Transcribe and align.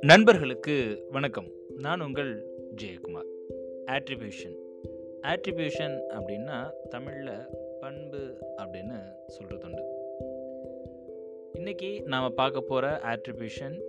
நண்பர்களுக்கு 0.00 1.06
வணக்கம். 1.10 1.50
நான் 1.78 2.00
உங்கள் 2.00 2.46
ஜெயக்குமார். 2.76 3.28
ஆட்ரிபியூஷன் 3.86 4.56
ஆட்ரிபியூஷன் 5.22 6.00
அப்படின்னா 6.08 6.70
தமிழில் 6.88 7.46
பண்பு 7.80 8.18
அப்படின்னு 8.56 9.00
சொல்கிறது 9.26 9.64
உண்டு 9.64 9.84
இன்றைக்கி 11.54 12.02
நாம் 12.02 12.34
பார்க்க 12.34 12.60
போகிற 12.60 13.00
ஆட்ரிபியூஷன் 13.04 13.80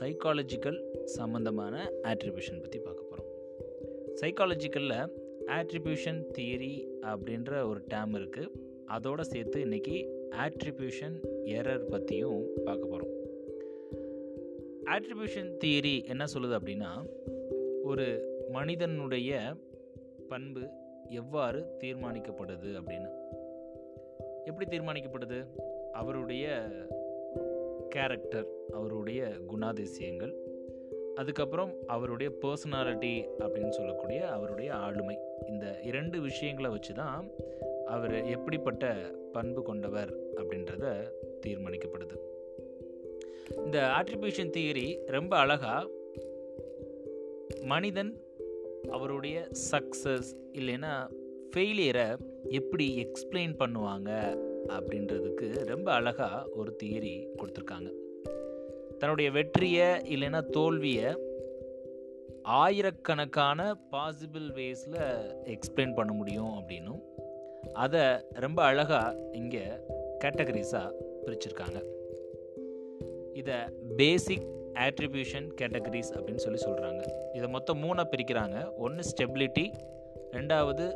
சைக்காலஜிக்கல் 0.00 1.04
சம்மந்தமான 1.04 1.92
ஆட்ரிபியூஷன் 2.02 2.60
பற்றி 2.60 2.78
பார்க்க 2.78 3.02
போகிறோம் 3.10 3.28
சைக்காலஜிக்கலில் 4.20 5.10
ஆட்ரிபியூஷன் 5.46 6.24
தியரி 6.38 6.86
அப்படின்ற 7.02 7.68
ஒரு 7.68 7.80
டேம் 7.90 8.14
இருக்குது 8.14 8.68
அதோடு 8.90 9.24
சேர்த்து 9.24 9.64
இன்றைக்கி 9.64 10.08
ஆட்ரிபியூஷன் 10.30 11.16
எரர் 11.44 11.88
பற்றியும் 11.88 12.46
பார்க்க 12.64 12.86
போகிறோம் 12.86 13.12
ஆட்ரிபியூஷன் 14.86 15.56
தியரி 15.64 16.04
என்ன 16.04 16.24
சொல்லுது 16.24 16.58
அப்படின்னா 16.58 17.06
ஒரு 17.82 18.06
மனிதனுடைய 18.48 19.54
பண்பு 20.28 20.60
எவ்வாறு 21.08 21.66
தீர்மானிக்கப்படுது 21.84 22.80
அப்படின்னு. 22.80 23.10
எப்படி 24.44 24.78
தீர்மானிக்கப்படுது? 24.78 25.46
அவருடைய 25.92 26.68
கேரக்டர் 27.88 28.46
அவருடைய 28.72 29.28
குணாதிசயங்கள் 29.48 30.34
அதுக்கப்புறம் 31.14 31.74
அவருடைய 31.86 32.32
பர்சனாலிட்டி 32.42 33.28
அப்படின்னு 33.38 33.68
சொல்லக்கூடிய 33.68 34.28
அவருடைய 34.28 34.74
ஆளுமை. 34.74 35.18
இந்த 35.46 35.78
இரண்டு 35.82 36.20
விஷயங்களை 36.20 36.70
வச்சு 36.70 36.94
தான் 36.94 37.30
அவர் 37.90 38.16
எப்படிப்பட்ட 38.24 38.84
பண்பு 39.32 39.62
கொண்டவர் 39.62 40.10
அப்படின்றத 40.36 40.84
தீர்மானிக்கப்படுது. 41.46 42.16
இந்த 43.64 43.78
ஆட்ரிபியூஷன் 43.98 44.52
தியரி 44.56 44.88
ரொம்ப 45.06 45.36
அழகாக 45.36 45.88
மனிதன் 47.62 48.12
அவருடைய 48.90 49.48
சக்ஸஸ் 49.70 50.30
இல்லைன்னா 50.52 50.92
ஃபெயிலியரை 51.52 52.06
எப்படி 52.48 52.86
எக்ஸ்பிளைன் 53.04 53.54
பண்ணுவாங்க 53.58 54.10
அப்படின்றதுக்கு 54.68 55.48
ரொம்ப 55.64 55.92
அழகாக 55.92 56.48
ஒரு 56.54 56.76
தியரி 56.82 57.16
கொடுத்துருக்காங்க. 57.36 57.90
தன்னுடைய 58.98 59.30
வெற்றியை 59.30 59.88
இல்லைன்னா 60.14 60.40
தோல்வியை 60.50 61.10
ஆயிரக்கணக்கான 62.42 63.60
பாசிபிள் 63.92 64.48
வேஸில் 64.54 65.00
எக்ஸ்பிளைன் 65.44 65.94
பண்ண 65.94 66.12
முடியும் 66.12 66.52
அப்படின்னும் 66.58 67.02
அதை 67.72 68.00
ரொம்ப 68.32 68.62
அழகாக 68.62 69.30
இங்கே 69.32 69.62
கேட்டகரிஸாக 70.24 70.92
பிரிச்சிருக்காங்க. 71.26 71.84
இதை 73.32 73.54
பேசிக் 73.96 74.46
ஆட்ரிபியூஷன் 74.74 75.48
கேட்டகரிஸ் 75.60 76.12
அப்படின்னு 76.14 76.36
சொல்லி 76.36 76.64
சொல்கிறாங்க 76.64 77.02
இதை 77.34 77.48
மொத்தம் 77.48 77.82
மூணாக 77.82 78.06
பிரிக்கிறாங்க. 78.16 78.74
ஒன்று 78.76 79.02
ஸ்டெபிலிட்டி 79.10 79.72
ரெண்டாவது 80.30 80.94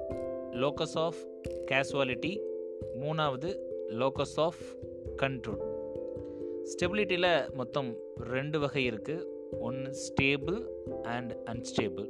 லோக்கஸ் 0.50 0.94
ஆஃப் 0.94 1.16
கேஷுவாலிட்டி 1.70 2.40
மூணாவது 3.00 3.58
லோக்கஸ் 3.88 4.36
ஆஃப் 4.36 4.62
கண்ட்ரோல் 5.22 5.72
ஸ்டெபிலிட்டியில் 6.64 7.52
மொத்தம் 7.52 7.96
ரெண்டு 8.16 8.60
வகை 8.60 8.88
இருக்குது 8.88 9.24
ஒன்று 9.58 9.94
stable 10.04 10.66
and 11.02 11.32
unstable 11.44 12.08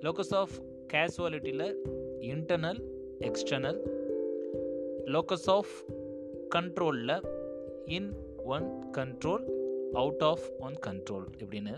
locus 0.00 0.34
of 0.34 0.50
கேஷுவாலிட்டியில் 0.92 1.74
internal 2.20 2.80
external 3.20 3.80
locus 5.06 5.48
of 5.50 5.72
கண்ட்ரோலில் 6.54 7.14
in 7.86 8.10
own 8.44 8.66
control 8.98 9.44
out 9.92 10.22
of 10.22 10.46
own 10.58 10.76
control 10.86 11.26
இப்படின்னு 11.38 11.74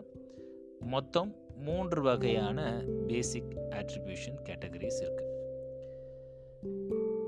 மொத்தம் 0.87 1.31
மூன்று 1.65 2.01
வகையான 2.03 2.85
பேசிக் 3.07 3.53
அட்ரிபியூஷன் 3.71 4.39
கேட்டகரிஸ் 4.45 5.01
இருக்குது 5.03 5.31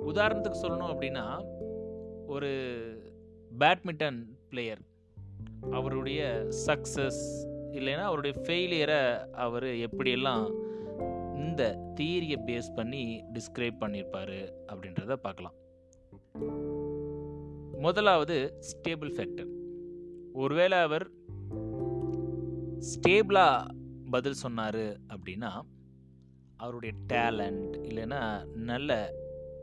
உதாரணத்துக்கு 0.04 0.62
சொல்லணும் 0.62 0.92
அப்படின்னா 0.92 1.26
ஒரு 2.26 2.50
பேட்மிண்டன் 3.58 4.20
பிளேயர் 4.50 4.82
அவருடைய 5.70 6.22
சக்ஸஸ் 6.66 7.22
இல்லைன்னா 7.72 8.04
அவருடைய 8.04 8.34
ஃபெயிலியரை 8.46 9.02
அவர் 9.36 9.64
எப்படியெல்லாம் 9.64 10.44
இந்த 11.34 11.62
தியரியை 12.00 12.38
பேஸ் 12.46 12.74
பண்ணி 12.74 13.24
டிஸ்கிரைப் 13.32 13.80
பண்ணியிருப்பார் 13.80 14.36
அப்படின்றத 14.66 15.16
பார்க்கலாம். 15.16 15.56
முதலாவது 17.80 18.58
ஸ்டேபிள் 18.60 19.12
ஃபேக்டர் 19.16 19.50
ஒருவேளை 20.32 20.78
அவர் 20.78 21.06
ஸ்டேபிளாக 22.78 23.74
பதில் 24.10 24.34
சொன்னார் 24.34 24.84
அப்படின்னா 25.08 25.50
அவருடைய 26.56 26.94
டேலண்ட் 27.06 27.74
இல்லைன்னா 27.82 28.20
நல்ல 28.54 29.12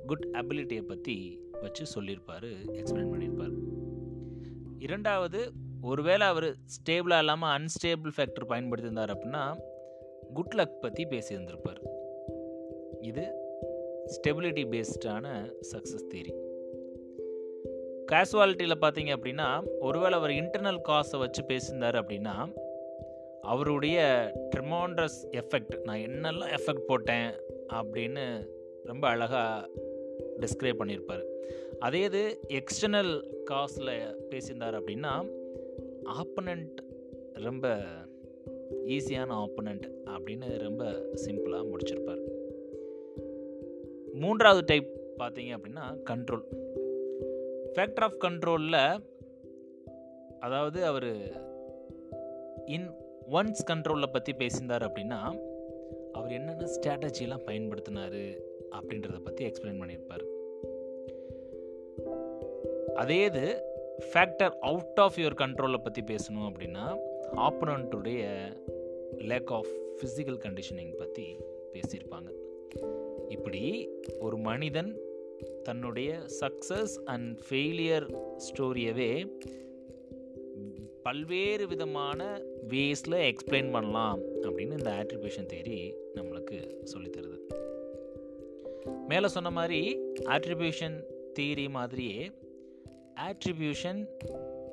குட் 0.06 0.28
அபிலிட்டியை 0.34 0.82
பற்றி 0.82 1.40
வச்சு 1.62 1.86
சொல்லியிருப்பார் 1.86 2.50
எக்ஸ்பிளைன் 2.80 3.12
பண்ணியிருப்பார் 3.12 3.56
இரண்டாவது 4.80 5.54
ஒருவேளை 5.82 6.28
அவர் 6.28 6.58
ஸ்டேபிளாக 6.66 7.20
இல்லாமல் 7.20 7.50
அன்ஸ்டேபிள் 7.50 8.14
ஃபேக்டர் 8.18 8.50
பயன்படுத்தியிருந்தார் 8.50 9.14
அப்படின்னா 9.14 9.44
குட் 10.34 10.54
லக் 10.58 10.80
பற்றி 10.80 11.04
பேசியிருந்திருப்பார். 11.04 11.82
இது 13.02 13.26
ஸ்டெபிலிட்டி 14.06 14.64
பேஸ்டான 14.74 15.54
சக்ஸஸ் 15.72 16.08
தியரி 16.14 16.34
கேஷுவாலிட்டியில் 18.12 18.82
பார்த்தீங்க 18.82 19.12
அப்படின்னா 19.18 19.80
ஒருவேளை 19.80 20.18
அவர் 20.18 20.30
இன்டர்னல் 20.30 20.82
காசை 20.82 21.20
வச்சு 21.20 21.44
பேசியிருந்தார் 21.44 21.98
அப்படின்னா 22.02 22.54
அவருடைய 23.42 24.00
ட்ரிமாண்ட்ரஸ் 24.56 25.20
எஃபெக்ட் 25.32 25.84
நான் 25.84 25.98
என்னெல்லாம் 25.98 26.54
எஃபெக்ட் 26.58 26.88
போட்டேன் 26.88 27.32
அப்படின்னு 27.68 28.50
ரொம்ப 28.84 29.08
அழகாக 29.08 29.70
டிஸ்கிரைப் 30.40 30.80
பண்ணியிருப்பார். 30.80 31.24
அதே 31.80 32.02
இது 32.02 32.40
எக்ஸ்டர்னல் 32.48 33.44
காசில் 33.44 34.16
பேசியிருந்தார் 34.30 34.78
அப்படின்னா 34.80 35.14
ஆப்பனண்ட் 36.06 36.78
ரொம்ப 37.34 37.78
ஈஸியான 38.86 39.32
ஆப்போனண்ட் 39.44 39.86
அப்படின்னு 40.06 40.58
ரொம்ப 40.58 40.84
சிம்பிளாக 41.26 41.70
முடிச்சிருப்பார். 41.72 42.24
மூன்றாவது 44.14 44.66
டைப் 44.66 44.90
பார்த்தீங்க 45.18 45.58
அப்படின்னா 45.58 45.86
கண்ட்ரோல் 46.10 46.46
ஃபேக்டர் 47.74 48.02
ஆஃப் 48.02 48.18
கண்ட்ரோலில் 48.22 49.04
அதாவது 50.40 50.86
அவர் 50.86 51.10
இன் 52.66 52.90
ஒன்ஸ் 53.32 53.64
கண்ட்ரோலில் 53.68 54.12
பற்றி 54.12 54.34
பேசியிருந்தார் 54.34 54.86
அப்படின்னா 54.88 55.50
அவர் 56.12 56.32
என்னென்ன 56.32 56.66
ஸ்ட்ராட்டஜிலாம் 56.66 57.46
பயன்படுத்தினார் 57.46 58.42
அப்படின்றத 58.72 59.20
பற்றி 59.24 59.46
எக்ஸ்பிளைன் 59.46 59.80
பண்ணியிருப்பார். 59.82 60.26
அதே 62.94 63.24
இது 63.24 63.64
ஃபேக்டர் 64.14 64.54
அவுட் 64.60 65.00
ஆஃப் 65.00 65.18
யுவர் 65.18 65.40
கண்ட்ரோலை 65.42 65.84
பற்றி 65.84 66.02
பேசணும் 66.02 66.52
அப்படின்னா 66.52 66.98
ஆப்பனண்ட்டுடைய 67.36 68.22
லேக் 69.18 69.52
ஆஃப் 69.52 69.68
ஃபிசிக்கல் 69.98 70.38
கண்டிஷனிங் 70.38 70.98
பற்றி 70.98 71.36
பேசியிருப்பாங்க. 71.74 72.30
இப்படி 73.30 73.90
ஒரு 74.20 74.38
மனிதன் 74.38 74.98
தன்னுடைய 75.64 76.20
சக்ஸஸ் 76.40 77.04
அண்ட் 77.06 77.40
ஃபெயிலியர் 77.50 78.38
ஸ்டோரியவே 78.38 79.32
பல்வேறு 81.04 81.68
விதமான 81.68 82.42
வேஸில் 82.68 83.34
எக்ஸ்பிளைன் 83.34 83.72
பண்ணலாம் 83.72 84.20
அப்படின்னு 84.42 84.78
இந்த 84.78 84.92
ஆட்ரிபியூஷன் 84.92 85.50
தேரி 85.54 85.94
நம்மளுக்கு 86.16 86.82
சொல்லித்தருது 86.84 87.40
மேலே 89.08 89.28
சொன்ன 89.28 89.52
மாதிரி 89.52 90.00
ஆட்ரிபியூஷன் 90.26 91.04
தியரி 91.40 91.70
மாதிரியே 91.70 92.32
ஆட்ரிபியூஷன் 93.16 94.08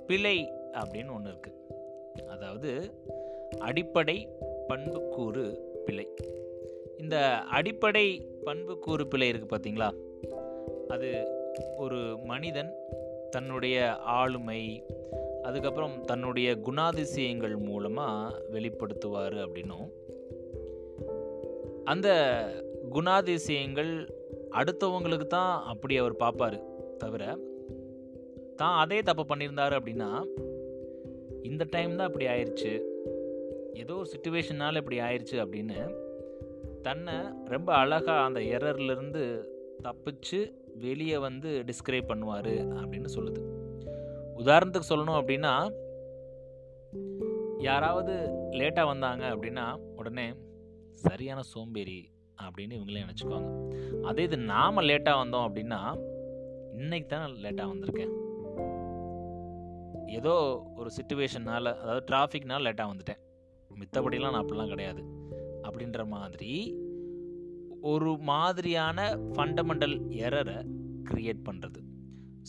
பிழை 0.07 0.49
அப்படின்னு 0.73 1.13
ஒன்று 1.13 1.31
இருக்குது 1.31 1.57
அதாவது 2.27 2.91
அடிப்படை 3.59 4.29
பண்புக்கூறு 4.69 5.61
பிழை. 5.85 6.09
இந்த 6.99 7.39
அடிப்படை 7.39 8.27
பண்புக்கூறு 8.45 9.07
பிழை 9.07 9.33
இருக்குது 9.33 9.53
பார்த்தீங்களா 9.55 9.91
அது 10.89 11.29
ஒரு 11.77 12.19
மனிதன் 12.25 12.73
தன்னுடைய 13.31 13.97
ஆளுமை 13.97 14.85
அதுக்கப்புறம் 15.43 16.05
தன்னுடைய 16.05 16.55
குணாதிசயங்கள் 16.55 17.57
மூலமாக 17.57 18.43
வெளிப்படுத்துவார் 18.53 19.37
அப்படின்னும். 19.39 19.89
அந்த 21.85 22.09
குணாதிசயங்கள் 22.91 24.09
அடுத்தவங்களுக்கு 24.51 25.27
தான் 25.27 25.65
அப்படி 25.65 25.97
அவர் 25.97 26.17
பார்ப்பார் 26.17 26.63
தவிர 26.97 27.39
தான் 28.57 28.79
அதே 28.79 29.03
தப்பு 29.03 29.25
பண்ணியிருந்தார் 29.25 29.73
அப்படின்னா 29.73 30.25
இந்த 31.49 31.67
டைம் 31.71 31.97
தான் 31.97 32.07
இப்படி 32.07 32.27
ஆயிடுச்சு 32.27 32.73
ஏதோ 33.75 33.95
ஒரு 33.95 34.09
சுச்சுவேஷனால் 34.15 34.77
இப்படி 34.77 34.99
ஆயிடுச்சு 35.01 35.37
அப்படின்னு 35.45 35.79
தன்னை 36.83 37.15
ரொம்ப 37.45 37.75
அழகாக 37.75 38.21
அந்த 38.21 38.41
எரர்லேருந்து 38.41 39.23
தப்பிச்சு 39.83 40.39
வெளியே 40.75 41.19
வந்து 41.19 41.65
டிஸ்கிரைப் 41.67 42.11
பண்ணுவார் 42.13 42.53
அப்படின்னு 42.81 43.09
சொல்லுது. 43.17 43.41
உதாரணத்துக்கு 44.37 44.91
சொல்லணும் 44.91 45.21
அப்படின்னா 45.21 45.55
யாராவது 47.59 48.13
லேட்டாக 48.51 48.87
வந்தாங்க 48.87 49.25
அப்படின்னா 49.35 49.65
உடனே 49.97 50.27
சரியான 50.93 51.41
சோம்பேறி 51.43 52.01
அப்படின்னு 52.43 52.77
இவங்களே 52.79 53.05
நினச்சிக்குவாங்க. 53.05 53.51
அதே 54.03 54.23
இது 54.23 54.37
நாம் 54.37 54.87
லேட்டாக 54.91 55.23
வந்தோம் 55.23 55.47
அப்படின்னா 55.49 55.81
இன்னைக்கு 56.73 57.09
தான் 57.09 57.31
லேட்டாக 57.45 57.73
வந்திருக்கேன். 57.73 58.15
ஏதோ 60.09 60.35
ஒரு 60.77 60.91
சுச்சுவேஷனால் 60.97 61.71
அதாவது 61.75 62.05
டிராஃபிக்னால் 62.11 62.65
லேட்டாக 62.67 62.93
வந்துட்டேன். 62.93 63.21
மித்தபடிலாம் 63.71 64.35
நான் 64.35 64.43
அப்படிலாம் 64.45 64.69
கிடையாது. 64.69 65.03
அப்படின்ற 65.63 66.07
மாதிரி 66.07 66.53
ஒரு 67.81 68.19
மாதிரியான 68.19 69.17
ஃபண்டமெண்டல் 69.35 69.97
எரரை 70.11 70.59
க்ரியேட் 71.11 71.43
பண்ணுறது 71.49 71.81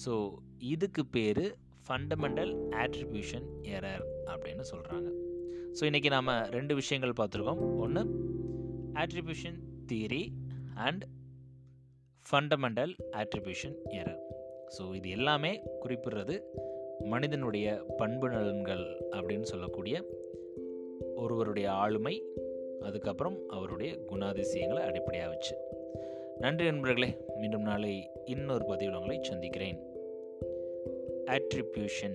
ஸோ 0.05 0.13
இதுக்கு 0.57 1.05
பேர் 1.05 1.45
ஃபண்டமெண்டல் 1.87 2.51
ஆட்ரிபியூஷன் 2.83 3.45
எரர் 3.75 4.05
அப்படின்னு 4.25 4.63
சொல்கிறாங்க 4.71 5.07
ஸோ 5.77 5.81
இன்றைக்கி 5.81 6.09
நாம் 6.09 6.31
ரெண்டு 6.49 6.75
விஷயங்கள் 6.75 7.17
பார்த்துருக்கோம். 7.19 7.61
ஒன்று 7.75 8.03
attribution 8.93 9.57
theory 9.91 10.23
and 10.87 11.05
fundamental 12.31 12.93
attribution 13.11 13.75
error 13.99 14.21
so 14.77 14.95
இது 14.95 15.09
எல்லாமே 15.09 15.51
குறிப்பிடுறது 15.83 16.35
மனிதனுடைய 17.09 17.83
பண்பு 17.97 18.29
நலன்கள் 18.29 19.03
அப்படின்னு 19.11 19.41
சொல்லக்கூடிய 19.41 20.03
ஒருவருடைய 21.15 21.71
ஆளுமை 21.71 22.23
அதுக்கப்புறம் 22.81 23.37
அவருடைய 23.47 23.97
குணாதிசயங்களை 24.11 24.79
அடிப்படையாக 24.79 25.29
வச்சு. 25.29 25.55
நன்றி 26.39 26.65
நண்பர்களே 26.65 27.17
மீண்டும் 27.35 27.61
நாளை 27.61 28.09
இன்னொரு 28.25 28.65
பதிவில் 28.65 28.95
உங்களை 28.95 29.23
சந்திக்கிறேன். 29.23 29.79
Attribution. 31.25 32.13